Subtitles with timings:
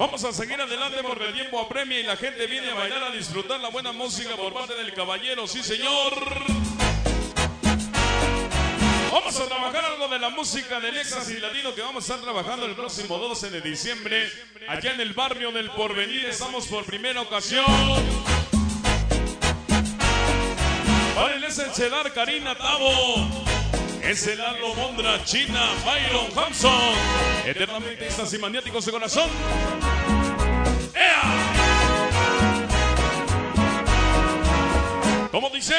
[0.00, 3.10] Vamos a seguir adelante porque el tiempo apremia y la gente viene a bailar a
[3.10, 6.14] disfrutar la buena música por parte del caballero, sí señor.
[9.12, 12.64] Vamos a trabajar algo de la música del éxtasis latino que vamos a estar trabajando
[12.64, 14.32] el próximo 12 de diciembre
[14.68, 16.24] allá en el barrio del Porvenir.
[16.24, 17.66] Estamos por primera ocasión.
[21.14, 23.49] Para es el Karina Tavo.
[24.02, 26.94] Es el Lalo Mondra, China, Byron Hampson.
[27.46, 29.28] Eternamente estas y maniáticos de corazón.
[30.94, 31.20] ¡Ea!
[35.30, 35.74] ¿Cómo dice?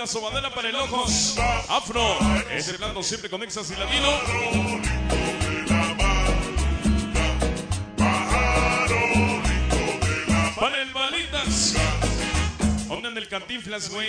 [0.00, 1.36] De la sobadera para el ojos.
[1.68, 2.00] Afro,
[2.50, 4.08] ese plato siempre con exas y latino.
[10.56, 11.74] Para el balitas.
[12.88, 14.08] Pongan el cantinflas, güey.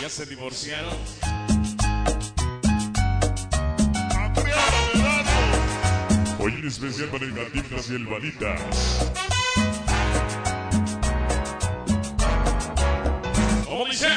[0.00, 0.96] Ya se divorciaron.
[6.38, 9.39] Hoy en especial para el Cantinflas y el Balitas.
[13.80, 14.08] ¿Cómo dice?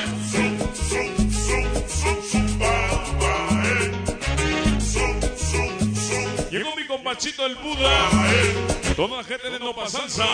[6.51, 8.09] Llegó mi compachito el Buda.
[8.97, 10.25] Toda la gente de Nopa Salsa.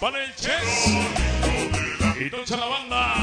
[0.00, 0.94] Para el Chess.
[2.18, 3.13] Y tocha la banda.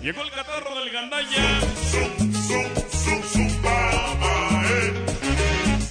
[0.00, 1.60] Llegó el catarro del gandalla.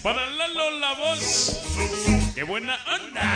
[0.01, 1.61] Para Lalo la voz.
[2.33, 3.35] ¡Qué buena onda!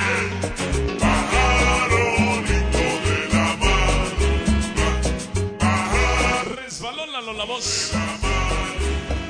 [6.56, 7.92] Resbaló Lalo la voz.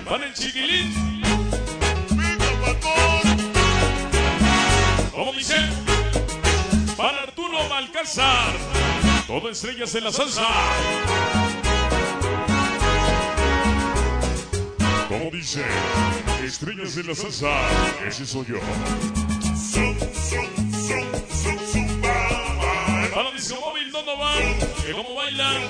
[0.08, 1.22] Para el chiquilín.
[5.12, 5.56] ¿Cómo dice?
[6.96, 8.61] Para Arturo Balcázar.
[9.32, 10.46] Todo estrellas en la salsa.
[15.08, 15.64] Como dice,
[16.44, 17.48] estrellas de la salsa,
[18.06, 18.60] ese soy yo.
[23.16, 25.62] Para Disco Móvil Donovan, que como bailan.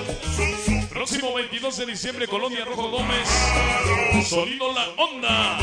[0.90, 3.28] Próximo 22 de diciembre, Colonia Rojo Gómez.
[4.28, 5.58] Sonido La Onda.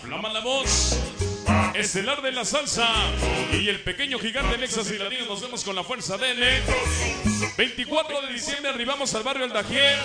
[0.00, 1.11] Flama la voz.
[1.74, 2.88] Estelar de la salsa
[3.52, 5.26] y el pequeño gigante Nexas y Latino.
[5.26, 6.46] Nos vemos con la fuerza de N.
[7.56, 9.98] 24 de diciembre arribamos al barrio El Dajier.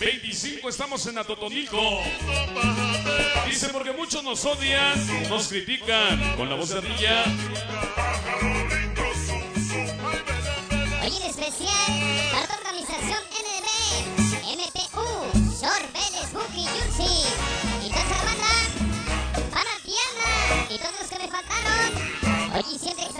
[0.00, 2.00] 25 estamos en Atotonilco.
[3.46, 7.24] Dice porque muchos nos odian, nos critican con la voz de Ardilla.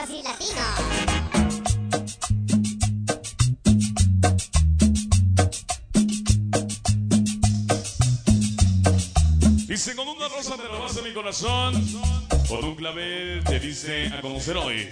[0.08, 0.62] Y siempre éxtasis latino.
[9.66, 11.74] Dice con una rosa te robaste mi corazón,
[12.48, 14.88] con un clavel te dice a conocer hoy.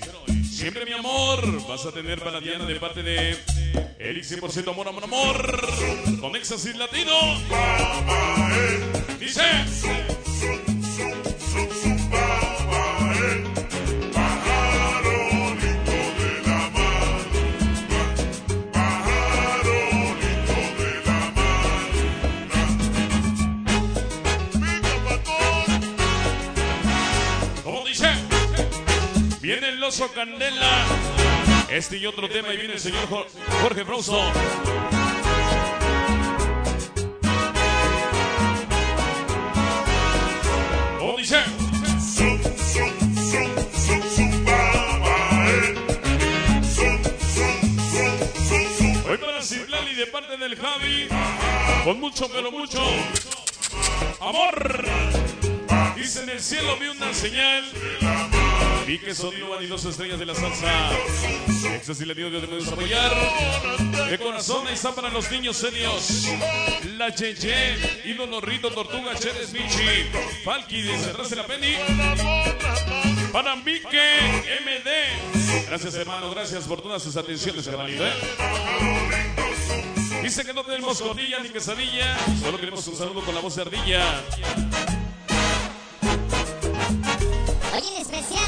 [0.51, 3.37] Siempre mi amor vas a tener para Diana de parte de
[3.99, 6.21] Eric 100% amor, amor, amor.
[6.21, 7.13] Con éxtasis latino.
[9.19, 9.74] Dice.
[29.45, 30.87] Viene el oso Candela.
[31.69, 33.27] Este y otro tema y viene el señor Jo-
[33.61, 34.19] Jorge Broso.
[40.99, 41.37] ¿Cómo dice?
[49.09, 51.09] Hoy para Citlali de parte del Javi.
[51.85, 52.81] Con mucho, pero mucho
[54.21, 54.85] amor.
[55.97, 57.65] Dice en el cielo vi una señal
[58.87, 60.91] Pique Sonido Vanidoso Estrellas de la Salsa.
[61.75, 63.13] Éxtasis y Latino que te puedes apoyar.
[64.11, 66.29] De corazón ahí está para los niños serios.
[66.97, 70.11] La Cheche, Ídolo Rito, Tortuga, Cheres Michi,
[70.45, 71.75] Falky de la Penny.
[73.33, 75.67] Para Mike MD.
[75.69, 76.31] Gracias, hermano.
[76.31, 78.07] Gracias por todas sus atenciones, carnalito.
[78.07, 78.13] ¿eh?
[80.23, 82.17] Dice que no tenemos cordilla ni quesadilla.
[82.41, 84.23] Solo queremos un saludo con la voz de ardilla.
[87.73, 88.44] Hoy en especial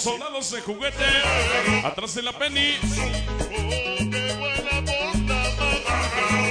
[0.00, 1.04] soldados de juguete.
[1.84, 2.74] Atrás de la Penny.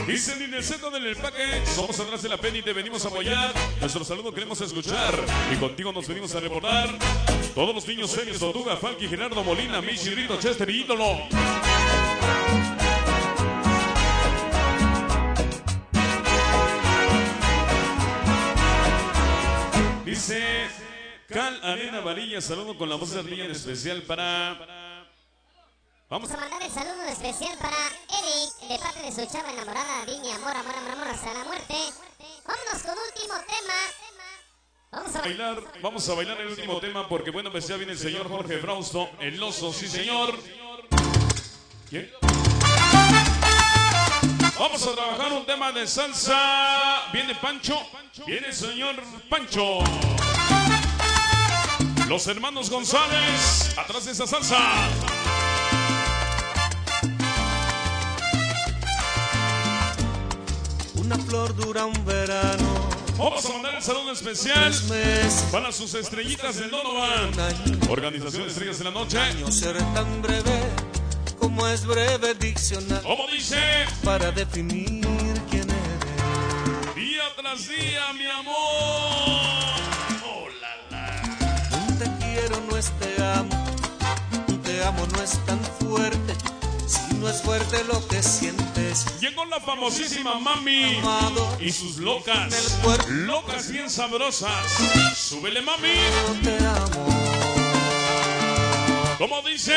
[0.08, 3.54] Dicen en el centro del empaque, somos atrás de la Penny, te venimos a apoyar.
[3.80, 5.14] Nuestro saludo queremos escuchar.
[5.52, 6.90] Y contigo nos venimos a reportar.
[7.56, 11.18] Todos los niños serios, Tortuga, Falky, Gerardo Molina, Michi, Rito, Chester y Ídolo.
[20.06, 20.59] Dice
[21.30, 25.06] Cal Arena Varilla, saludo con la voz de ardilla en especial para.
[26.10, 30.36] Vamos a mandar el saludo especial para Eric, de parte de su chava enamorada, Viña,
[30.38, 31.76] amor, amor, amor, amor, hasta la muerte.
[32.48, 33.74] Vámonos con último tema.
[34.92, 38.00] Vamos a bailar, vamos a bailar el último tema porque bueno, pues ya viene el
[38.00, 40.34] señor Jorge Frausto, el oso, sí señor.
[41.92, 42.12] ¿Quién?
[44.58, 47.04] Vamos a trabajar un tema de salsa.
[47.14, 47.80] Viene Pancho,
[48.26, 48.96] viene el señor
[49.30, 49.84] Pancho.
[52.10, 54.58] Los hermanos González, atrás de esa salsa.
[60.96, 64.74] Una flor dura un verano, Vamos a mandar el saludo especial
[65.52, 67.32] para sus estrellitas del Donovan.
[67.92, 69.20] Organización Estrellas de la Noche.
[69.52, 70.64] ser tan breve
[71.38, 73.60] como es breve diccionario Como dice,
[74.04, 75.06] para definir
[75.48, 76.96] quién eres.
[76.96, 79.99] día tras día, mi amor.
[82.50, 83.64] Quiero no es te amo,
[84.64, 86.34] te amo no es tan fuerte,
[86.88, 89.06] si no es fuerte lo que sientes.
[89.22, 92.80] Llegó la famosísima Mami Amado, y sus locas.
[93.08, 94.66] Locas bien sabrosas.
[95.16, 95.94] Súbele, Mami.
[95.94, 97.06] yo te amo.
[99.20, 99.76] Como dice,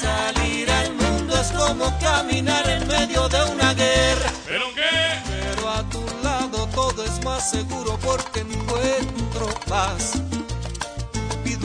[0.00, 4.32] Salir al mundo es como caminar en medio de una guerra.
[4.46, 5.18] ¿pero qué?
[5.28, 10.14] Pero a tu lado todo es más seguro porque encuentro paz.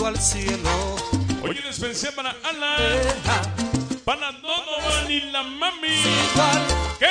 [0.03, 0.69] Al cielo,
[1.41, 3.41] Oye, en especial para deja
[4.03, 5.87] para Donovan y la Mami.
[5.87, 6.61] igual
[6.99, 7.07] ¿Qué?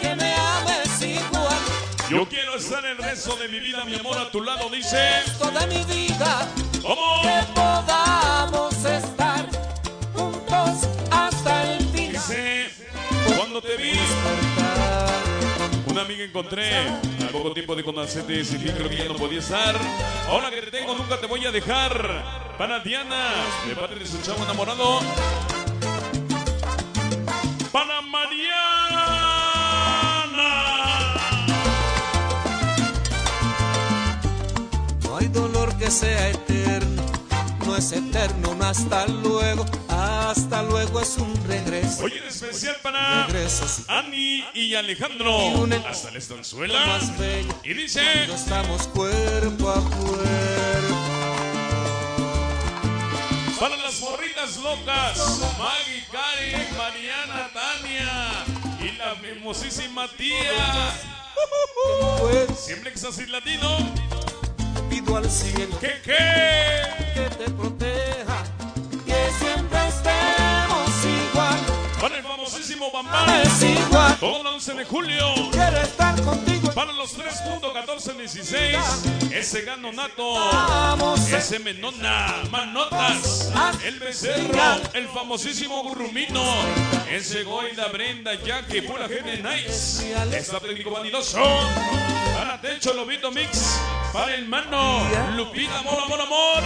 [0.00, 1.58] que me ames igual.
[2.10, 5.22] Yo quiero estar el resto de mi vida, mi amor, a tu lado, dice.
[5.38, 6.48] Toda mi vida
[6.82, 7.22] ¿Cómo?
[7.22, 9.46] que podamos estar
[10.12, 12.12] juntos hasta el final.
[12.12, 12.70] Dice,
[13.36, 13.92] cuando te vi,
[16.02, 16.88] amiga encontré
[17.20, 19.76] al poco tiempo de conocerte decidí creo que ya no podía estar.
[20.28, 22.52] Ahora que te tengo nunca te voy a dejar.
[22.58, 23.30] Para Diana,
[23.66, 25.00] de parte de su chavo enamorado.
[27.72, 28.42] Para Mariana.
[35.04, 37.02] No hay dolor que sea eterno,
[37.66, 39.64] no es eterno hasta luego.
[40.32, 42.04] Hasta luego es un regreso.
[42.04, 43.84] Oye, en especial para Regreso sí.
[43.86, 45.36] Ani y Alejandro.
[45.86, 46.86] Hasta la estanzuela.
[46.86, 47.54] más bello.
[47.62, 48.00] Y dice.
[48.32, 50.96] Estamos cuerpo a cuerpo.
[53.60, 55.18] Para las morritas locas,
[55.58, 58.44] Maggie, Karen, Mariana, Tania
[58.80, 60.94] y la hermosísima tía.
[62.20, 63.76] Pues Siempre que estás latino,
[64.88, 66.82] pido al cielo que qué.
[67.14, 67.91] que te proteja,
[73.62, 75.26] igual, todo el 11 de julio.
[75.50, 76.70] quiero estar contigo.
[76.74, 83.52] Para los 3.1416, ese gano nato, ese menona, manotas,
[83.84, 86.42] el becerro, el famosísimo gurrumino,
[87.10, 91.42] ese Goida, Brenda, Jackie, pura gente nice, está técnico vanidoso,
[92.34, 93.78] para Techo, Lobito Mix,
[94.14, 95.06] para el mano,
[95.36, 96.62] Lupita, amor, amor, amor,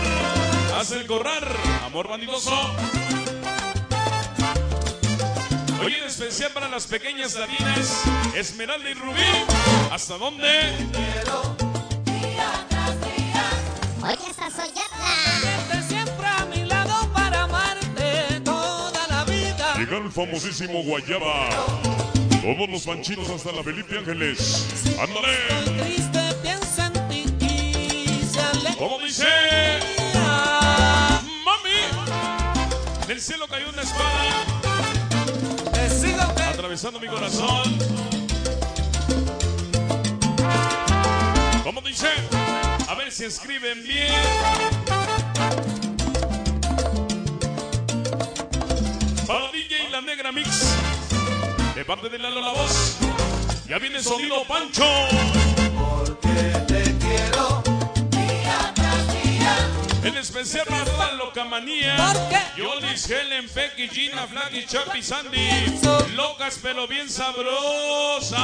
[0.78, 1.44] hace el correr,
[1.84, 2.52] amor vanidoso.
[5.82, 8.02] Hoy en especial para las pequeñas latinas,
[8.34, 9.20] Esmeralda y Rubí.
[9.90, 10.72] ¿Hasta dónde?
[14.02, 15.82] Oye, hasta Soyatla.
[15.86, 19.74] Siempre a mi lado para amarte toda la vida.
[19.78, 21.48] Llega el famosísimo Guayaba.
[22.42, 24.66] Todos los panchinos hasta la Felipe Ángeles.
[24.98, 25.82] ¡Ándale!
[25.82, 28.20] triste, piensa en ti.
[28.78, 29.26] ¿Cómo dice?
[31.44, 34.15] Mami, del cielo cayó una espada
[36.76, 37.78] besando mi corazón.
[41.64, 42.08] ¿Cómo dice?
[42.86, 44.12] A ver si escriben bien.
[49.26, 50.74] Para DJ La Negra Mix.
[51.74, 52.98] De parte de Lalo La Voz.
[53.66, 54.84] Ya viene sonido Pancho.
[55.78, 56.28] Porque
[56.68, 57.55] te quiero.
[60.06, 61.96] En especial para toda la locamanía.
[62.56, 65.48] Yolis, Helen, Becky, Gina, Flaky, Chapi, Sandy.
[66.14, 68.38] Locas pero bien sabrosas.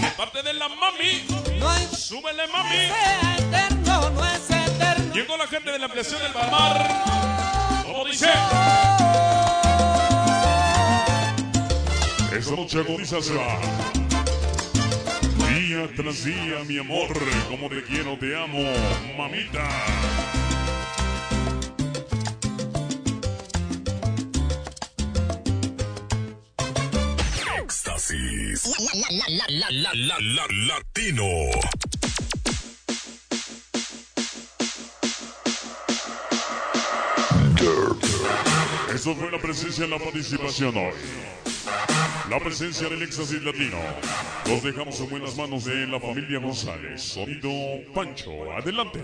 [0.00, 1.24] De parte de la mami.
[1.60, 2.70] No hay Súbele mami.
[2.70, 5.14] sea eterno, no es eterno.
[5.14, 7.04] Llegó la gente de la ampliación del Palmar.
[7.84, 8.28] ¿Cómo dice?
[12.36, 13.60] Esta noche agoniza se va.
[15.54, 17.08] Día tras día, mi amor,
[17.48, 18.58] como te quiero, te amo,
[19.16, 19.68] mamita.
[27.72, 28.68] Éxtasis.
[29.48, 31.24] La, la, la, latino.
[38.94, 40.92] Eso fue la presencia en la participación hoy.
[42.28, 43.78] La presencia del éxtasis latino.
[44.46, 47.00] Los dejamos en buenas manos de la familia González.
[47.00, 47.50] Sonido
[47.94, 48.52] Pancho.
[48.52, 49.02] Adelante.